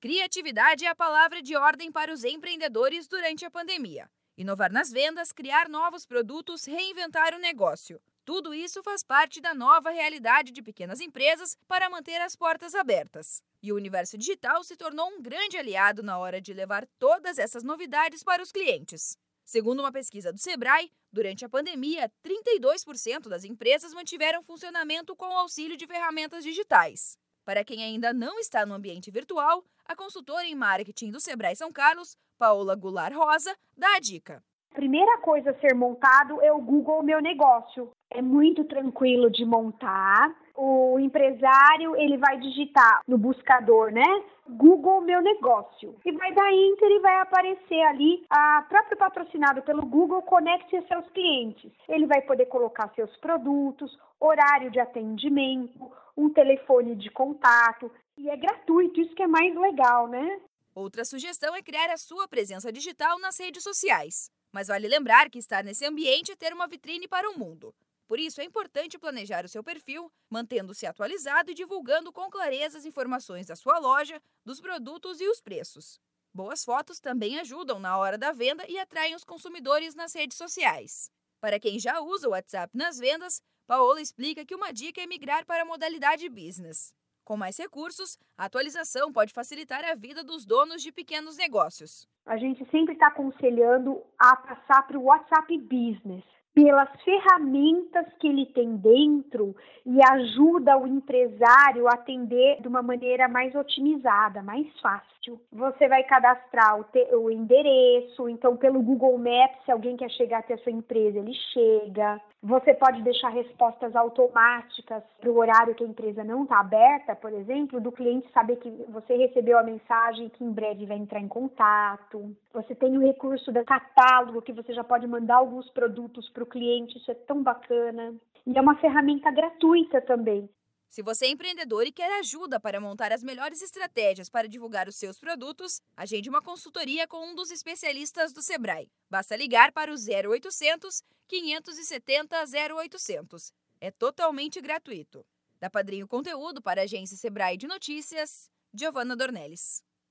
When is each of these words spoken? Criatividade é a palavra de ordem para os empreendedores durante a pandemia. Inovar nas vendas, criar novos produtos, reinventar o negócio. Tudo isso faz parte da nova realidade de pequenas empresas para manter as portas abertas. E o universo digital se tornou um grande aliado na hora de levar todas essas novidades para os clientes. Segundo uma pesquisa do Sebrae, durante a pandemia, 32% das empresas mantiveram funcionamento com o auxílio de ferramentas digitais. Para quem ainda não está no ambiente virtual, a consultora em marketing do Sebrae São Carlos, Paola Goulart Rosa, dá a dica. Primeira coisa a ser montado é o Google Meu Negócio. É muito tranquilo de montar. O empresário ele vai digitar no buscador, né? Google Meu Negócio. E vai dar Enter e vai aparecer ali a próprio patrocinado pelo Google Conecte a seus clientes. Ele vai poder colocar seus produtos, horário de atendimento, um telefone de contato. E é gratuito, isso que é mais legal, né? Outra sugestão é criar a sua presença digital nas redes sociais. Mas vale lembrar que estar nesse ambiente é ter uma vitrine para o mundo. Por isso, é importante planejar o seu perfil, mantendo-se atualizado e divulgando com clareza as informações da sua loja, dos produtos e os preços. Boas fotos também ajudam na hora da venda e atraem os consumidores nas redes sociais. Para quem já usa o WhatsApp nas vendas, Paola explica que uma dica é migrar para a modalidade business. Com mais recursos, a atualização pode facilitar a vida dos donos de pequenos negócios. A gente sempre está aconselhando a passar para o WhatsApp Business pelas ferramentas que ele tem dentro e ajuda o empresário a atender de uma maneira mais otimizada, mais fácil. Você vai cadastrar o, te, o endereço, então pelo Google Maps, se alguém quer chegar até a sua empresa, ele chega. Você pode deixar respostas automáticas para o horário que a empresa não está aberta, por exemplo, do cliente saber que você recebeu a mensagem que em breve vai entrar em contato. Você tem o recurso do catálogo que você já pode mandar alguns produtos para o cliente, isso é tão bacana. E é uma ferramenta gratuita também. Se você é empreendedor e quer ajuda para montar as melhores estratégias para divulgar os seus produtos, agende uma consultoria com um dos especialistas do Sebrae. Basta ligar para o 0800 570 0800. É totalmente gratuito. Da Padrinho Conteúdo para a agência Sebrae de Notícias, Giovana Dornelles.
Criatividade 0.00 0.86
é 0.86 0.88
a 0.88 0.94
palavra 0.94 1.42
de 1.42 1.54
ordem 1.54 1.92
para 1.92 2.10
os 2.10 2.24
empreendedores 2.24 3.06
durante 3.06 3.44
a 3.44 3.50
pandemia. 3.50 4.10
Inovar 4.34 4.72
nas 4.72 4.90
vendas, 4.90 5.30
criar 5.30 5.68
novos 5.68 6.06
produtos, 6.06 6.64
reinventar 6.64 7.34
o 7.34 7.38
negócio. 7.38 8.00
Tudo 8.24 8.54
isso 8.54 8.82
faz 8.82 9.04
parte 9.04 9.42
da 9.42 9.52
nova 9.52 9.90
realidade 9.90 10.52
de 10.52 10.62
pequenas 10.62 11.02
empresas 11.02 11.54
para 11.68 11.90
manter 11.90 12.18
as 12.22 12.34
portas 12.34 12.74
abertas. 12.74 13.42
E 13.62 13.74
o 13.74 13.76
universo 13.76 14.16
digital 14.16 14.64
se 14.64 14.74
tornou 14.74 15.06
um 15.06 15.20
grande 15.20 15.58
aliado 15.58 16.02
na 16.02 16.16
hora 16.16 16.40
de 16.40 16.54
levar 16.54 16.86
todas 16.98 17.38
essas 17.38 17.62
novidades 17.62 18.24
para 18.24 18.42
os 18.42 18.50
clientes. 18.50 19.18
Segundo 19.44 19.80
uma 19.80 19.92
pesquisa 19.92 20.32
do 20.32 20.38
Sebrae, 20.38 20.90
durante 21.12 21.44
a 21.44 21.48
pandemia, 21.48 22.10
32% 22.24 23.28
das 23.28 23.44
empresas 23.44 23.92
mantiveram 23.92 24.42
funcionamento 24.42 25.14
com 25.14 25.26
o 25.26 25.36
auxílio 25.36 25.76
de 25.76 25.86
ferramentas 25.86 26.42
digitais. 26.42 27.18
Para 27.50 27.64
quem 27.64 27.82
ainda 27.82 28.12
não 28.12 28.38
está 28.38 28.64
no 28.64 28.74
ambiente 28.74 29.10
virtual, 29.10 29.64
a 29.84 29.96
consultora 29.96 30.44
em 30.44 30.54
marketing 30.54 31.10
do 31.10 31.18
Sebrae 31.18 31.56
São 31.56 31.72
Carlos, 31.72 32.16
Paola 32.38 32.76
Goulart 32.76 33.12
Rosa, 33.12 33.52
dá 33.76 33.96
a 33.96 33.98
dica. 33.98 34.40
Primeira 34.72 35.18
coisa 35.18 35.50
a 35.50 35.58
ser 35.58 35.74
montado 35.74 36.40
é 36.42 36.52
o 36.52 36.60
Google 36.60 37.02
Meu 37.02 37.20
Negócio. 37.20 37.90
É 38.08 38.22
muito 38.22 38.62
tranquilo 38.66 39.28
de 39.28 39.44
montar. 39.44 40.32
O 40.56 40.96
empresário 41.00 41.96
ele 41.96 42.18
vai 42.18 42.38
digitar 42.38 43.00
no 43.08 43.18
buscador, 43.18 43.90
né? 43.90 44.06
Google 44.48 45.00
Meu 45.00 45.20
Negócio. 45.20 45.96
E 46.04 46.12
vai 46.12 46.32
dar 46.32 46.52
Enter 46.52 46.88
e 46.88 47.00
vai 47.00 47.16
aparecer 47.20 47.80
ali 47.82 48.24
a 48.30 48.62
próprio 48.68 48.96
patrocinado 48.96 49.62
pelo 49.62 49.84
Google 49.86 50.22
Conecte 50.22 50.76
a 50.76 50.82
seus 50.86 51.08
clientes. 51.10 51.72
Ele 51.88 52.06
vai 52.06 52.22
poder 52.22 52.46
colocar 52.46 52.92
seus 52.94 53.14
produtos, 53.16 53.98
horário 54.20 54.70
de 54.70 54.78
atendimento, 54.78 55.90
um 56.20 56.30
telefone 56.32 56.94
de 56.94 57.10
contato. 57.10 57.90
E 58.16 58.28
é 58.28 58.36
gratuito, 58.36 59.00
isso 59.00 59.14
que 59.14 59.22
é 59.22 59.26
mais 59.26 59.54
legal, 59.54 60.06
né? 60.06 60.40
Outra 60.74 61.04
sugestão 61.04 61.54
é 61.54 61.62
criar 61.62 61.90
a 61.90 61.96
sua 61.96 62.28
presença 62.28 62.70
digital 62.72 63.18
nas 63.18 63.38
redes 63.38 63.62
sociais. 63.62 64.30
Mas 64.52 64.68
vale 64.68 64.88
lembrar 64.88 65.30
que 65.30 65.38
estar 65.38 65.64
nesse 65.64 65.84
ambiente 65.84 66.32
é 66.32 66.36
ter 66.36 66.52
uma 66.52 66.68
vitrine 66.68 67.08
para 67.08 67.28
o 67.30 67.38
mundo. 67.38 67.74
Por 68.06 68.18
isso, 68.18 68.40
é 68.40 68.44
importante 68.44 68.98
planejar 68.98 69.44
o 69.44 69.48
seu 69.48 69.62
perfil, 69.62 70.10
mantendo-se 70.28 70.84
atualizado 70.84 71.50
e 71.50 71.54
divulgando 71.54 72.12
com 72.12 72.28
clareza 72.28 72.76
as 72.76 72.84
informações 72.84 73.46
da 73.46 73.54
sua 73.54 73.78
loja, 73.78 74.20
dos 74.44 74.60
produtos 74.60 75.20
e 75.20 75.28
os 75.28 75.40
preços. 75.40 76.00
Boas 76.34 76.64
fotos 76.64 77.00
também 77.00 77.38
ajudam 77.38 77.78
na 77.78 77.96
hora 77.96 78.18
da 78.18 78.32
venda 78.32 78.64
e 78.68 78.78
atraem 78.78 79.14
os 79.14 79.24
consumidores 79.24 79.94
nas 79.94 80.12
redes 80.12 80.36
sociais. 80.36 81.10
Para 81.40 81.58
quem 81.58 81.78
já 81.78 82.00
usa 82.00 82.28
o 82.28 82.32
WhatsApp 82.32 82.76
nas 82.76 82.98
vendas, 82.98 83.40
Paola 83.66 84.00
explica 84.00 84.44
que 84.44 84.54
uma 84.54 84.72
dica 84.72 85.00
é 85.00 85.06
migrar 85.06 85.46
para 85.46 85.62
a 85.62 85.64
modalidade 85.64 86.28
business. 86.28 86.92
Com 87.24 87.34
mais 87.34 87.56
recursos, 87.56 88.18
a 88.36 88.44
atualização 88.44 89.10
pode 89.10 89.32
facilitar 89.32 89.82
a 89.84 89.94
vida 89.94 90.22
dos 90.22 90.44
donos 90.44 90.82
de 90.82 90.92
pequenos 90.92 91.38
negócios. 91.38 92.06
A 92.26 92.36
gente 92.36 92.68
sempre 92.70 92.92
está 92.92 93.06
aconselhando 93.06 94.02
a 94.18 94.36
passar 94.36 94.86
para 94.86 94.98
o 94.98 95.04
WhatsApp 95.04 95.56
Business 95.58 96.24
pelas 96.54 96.88
ferramentas 97.02 98.06
que 98.18 98.26
ele 98.26 98.46
tem 98.46 98.76
dentro 98.76 99.54
e 99.86 99.98
ajuda 100.12 100.76
o 100.78 100.86
empresário 100.86 101.86
a 101.88 101.94
atender 101.94 102.60
de 102.60 102.68
uma 102.68 102.82
maneira 102.82 103.28
mais 103.28 103.54
otimizada, 103.54 104.42
mais 104.42 104.66
fácil. 104.80 105.40
Você 105.52 105.88
vai 105.88 106.02
cadastrar 106.04 106.80
o, 106.80 106.84
te, 106.84 107.14
o 107.14 107.30
endereço, 107.30 108.28
então 108.28 108.56
pelo 108.56 108.82
Google 108.82 109.18
Maps, 109.18 109.64
se 109.64 109.70
alguém 109.70 109.96
quer 109.96 110.10
chegar 110.10 110.38
até 110.38 110.54
a 110.54 110.58
sua 110.58 110.72
empresa, 110.72 111.18
ele 111.18 111.34
chega. 111.52 112.20
Você 112.42 112.72
pode 112.72 113.02
deixar 113.02 113.28
respostas 113.28 113.94
automáticas 113.94 115.02
para 115.20 115.30
o 115.30 115.36
horário 115.38 115.74
que 115.74 115.84
a 115.84 115.86
empresa 115.86 116.24
não 116.24 116.44
está 116.44 116.60
aberta, 116.60 117.14
por 117.14 117.32
exemplo, 117.32 117.80
do 117.80 117.92
cliente 117.92 118.30
saber 118.32 118.56
que 118.56 118.70
você 118.88 119.14
recebeu 119.14 119.58
a 119.58 119.62
mensagem 119.62 120.30
que 120.30 120.42
em 120.42 120.50
breve 120.50 120.86
vai 120.86 120.96
entrar 120.96 121.20
em 121.20 121.28
contato. 121.28 122.34
Você 122.54 122.74
tem 122.74 122.96
o 122.96 123.02
recurso 123.02 123.52
do 123.52 123.62
catálogo 123.64 124.40
que 124.40 124.54
você 124.54 124.72
já 124.72 124.82
pode 124.82 125.06
mandar 125.06 125.36
alguns 125.36 125.68
produtos 125.70 126.30
para 126.40 126.44
o 126.44 126.46
cliente, 126.46 126.96
isso 126.96 127.10
é 127.10 127.14
tão 127.14 127.42
bacana. 127.42 128.14
E 128.46 128.56
é 128.56 128.60
uma 128.60 128.78
ferramenta 128.80 129.30
gratuita 129.30 130.00
também. 130.00 130.48
Se 130.88 131.02
você 131.02 131.26
é 131.26 131.30
empreendedor 131.30 131.86
e 131.86 131.92
quer 131.92 132.18
ajuda 132.18 132.58
para 132.58 132.80
montar 132.80 133.12
as 133.12 133.22
melhores 133.22 133.62
estratégias 133.62 134.28
para 134.28 134.48
divulgar 134.48 134.88
os 134.88 134.96
seus 134.96 135.20
produtos, 135.20 135.80
agende 135.96 136.28
uma 136.28 136.42
consultoria 136.42 137.06
com 137.06 137.30
um 137.30 137.34
dos 137.34 137.50
especialistas 137.50 138.32
do 138.32 138.42
Sebrae. 138.42 138.90
Basta 139.08 139.36
ligar 139.36 139.70
para 139.70 139.92
o 139.92 139.94
0800 139.94 141.02
570 141.28 142.36
0800. 142.76 143.52
É 143.80 143.90
totalmente 143.90 144.60
gratuito. 144.60 145.24
Da 145.60 145.70
Padrinho 145.70 146.08
Conteúdo 146.08 146.60
para 146.60 146.80
a 146.80 146.84
agência 146.84 147.16
Sebrae 147.16 147.56
de 147.56 147.68
Notícias, 147.68 148.50
Giovana 148.74 149.14
Dornelles. 149.14 149.84